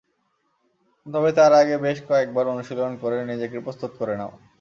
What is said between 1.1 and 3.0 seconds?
তবে তার আগে বেশ কয়েকবার অনুশীলন